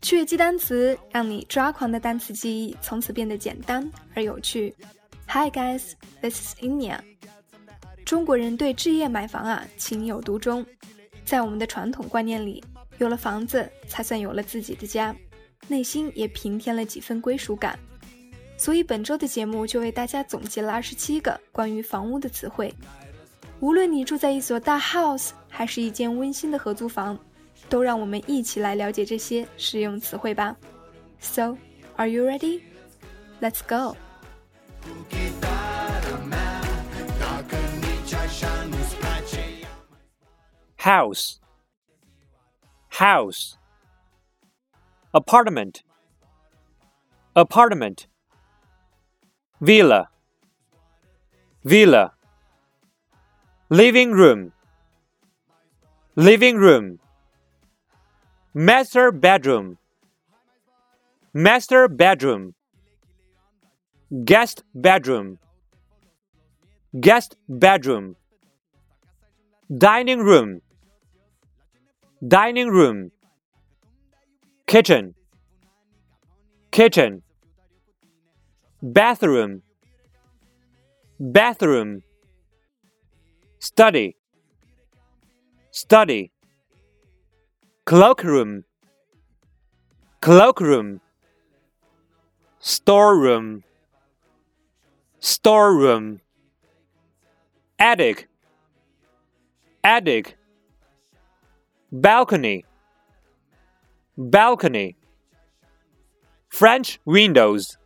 [0.00, 4.74] 去记单词，让你抓狂的单词记忆从此变得简单而有趣。
[5.26, 6.98] Hi guys, this is Inia。
[8.04, 10.64] 中国人对置业买房啊情有独钟，
[11.24, 12.62] 在我们的传统观念里，
[12.98, 15.14] 有了房子才算有了自己的家，
[15.68, 17.78] 内心也平添了几分归属感。
[18.61, 22.73] 所以本周的节目就为大家总结了二十七个关于房屋的词汇。
[23.59, 27.17] 无论你住在一所大 house，还是一间温馨的合租房，
[27.69, 30.55] 都让我们一起来了解这些实用词汇吧。
[31.19, 31.57] So,
[31.95, 32.61] are you ready?
[33.41, 33.95] Let's go.
[37.19, 39.67] Dacă nici așa nu-ți place, ia
[40.77, 41.39] house
[42.89, 43.55] house
[45.11, 45.81] apartment
[47.33, 48.07] apartment
[49.62, 50.08] villa.
[51.64, 52.12] Villa.
[53.70, 54.52] Living room.
[56.16, 56.98] Living room.
[58.52, 59.78] Master bedroom.
[61.32, 62.54] Master bedroom.
[64.24, 65.38] Guest bedroom.
[67.00, 68.16] Guest bedroom.
[69.86, 70.60] Dining room.
[72.36, 73.12] Dining room.
[74.66, 75.14] Kitchen.
[76.72, 77.22] Kitchen
[78.82, 79.62] bathroom.
[81.20, 82.02] Bathroom.
[83.60, 84.16] Study.
[85.70, 86.32] Study.
[87.86, 88.64] Cloakroom.
[90.20, 91.00] Cloakroom.
[92.58, 93.62] Storeroom.
[95.20, 96.20] Storeroom.
[97.78, 98.28] Attic.
[99.84, 100.36] Attic.
[101.92, 102.64] Balcony.
[104.16, 104.96] Balcony.
[106.48, 107.78] French windows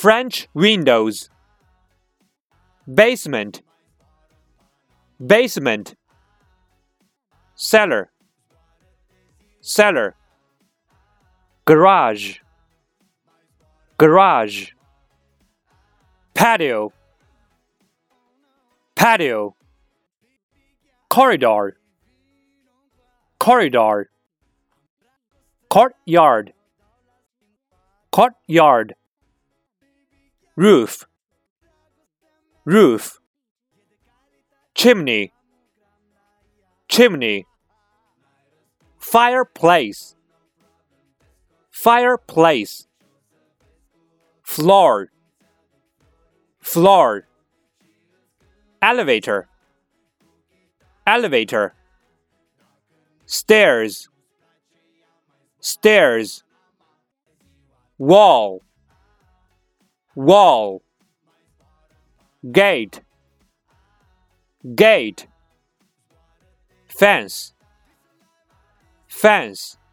[0.00, 1.28] french windows.
[2.88, 3.60] Basement.
[5.34, 5.94] Basement.
[7.54, 8.10] Cellar.
[9.60, 10.14] Cellar.
[11.66, 12.38] Garage.
[13.98, 14.70] Garage.
[16.34, 16.94] Patio.
[18.96, 19.54] Patio.
[21.10, 21.76] Corridor.
[23.38, 24.08] Corridor.
[25.68, 26.54] Courtyard.
[28.10, 28.94] Courtyard
[30.60, 31.06] roof
[32.66, 33.18] roof
[34.74, 35.32] chimney
[36.86, 37.46] chimney
[38.98, 40.14] fireplace
[41.70, 42.86] fireplace
[44.42, 45.08] floor
[46.60, 47.26] floor
[48.82, 49.48] elevator
[51.06, 51.72] elevator
[53.24, 54.10] stairs
[55.60, 56.44] stairs
[57.96, 58.60] wall
[60.14, 60.82] wall
[62.52, 63.00] gate
[64.74, 65.26] gate
[66.88, 67.52] fence
[69.08, 69.76] fence.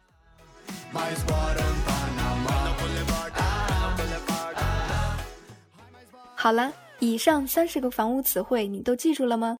[6.34, 9.56] 好了以上三十个房屋词汇你都记住了吗？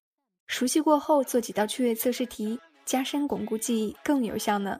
[0.47, 4.79] 熟悉过后做几道趣味测试题加深巩固记忆更有效呢。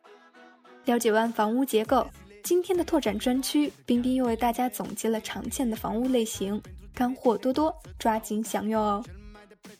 [0.85, 2.07] 了解完房屋结构
[2.43, 6.61] 今天的拓展专区，冰冰又为大家总结了常见的房屋类型，
[6.93, 9.03] 干货多多，抓紧享用哦。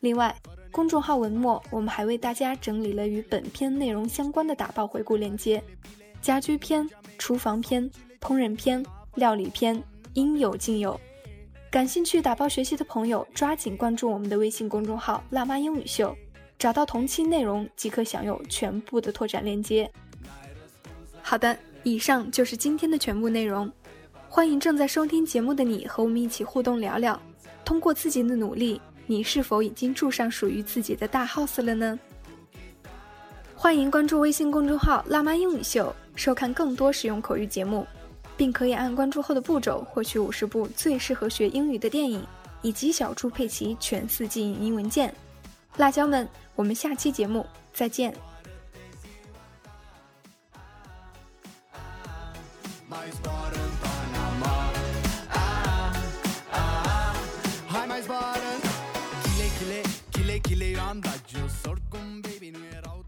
[0.01, 0.35] 另外，
[0.71, 5.63] 公众号文末我们还为大家整理了与本篇内容相关的打爆回顾链接，
[6.21, 6.87] 家居篇、
[7.17, 7.89] 厨房篇、
[8.21, 9.81] 烹饪篇、料理篇，
[10.13, 10.99] 应有尽有。
[11.71, 16.15] 感兴趣打包学习的朋友，抓紧关注我们的微信公众号“辣妈英语秀”，
[16.59, 19.89] 找到同期内容即可享有全部的拓展链接。
[21.21, 23.72] 好的，以上就是今天的全部内容。
[24.28, 27.19] 欢迎正在收听节目的你和我们一起互动聊聊，
[27.63, 32.00] 通过自己的努力，你是否已经住上属于自己的大 house 了呢？
[33.56, 37.85] 欢迎关注微信公众号“辣妈英语秀”，收看更多实用口语节目。
[38.38, 42.25] 并可以按关注后的步骤获取五十部最适合学英语的电影，
[42.62, 45.13] 以及小猪佩奇全四季影音文件。
[45.75, 46.25] 辣椒们，
[46.56, 48.15] 我们下期节目再见。
[53.00, 54.56] mai zbor în Panama.
[55.28, 55.96] Ah,
[56.51, 57.16] ah,
[57.74, 58.60] Hai mai zbor în
[59.24, 59.81] Chile, Chile,
[60.12, 60.66] Chile, Chile,
[61.42, 61.48] eu
[62.22, 62.99] baby, nu erau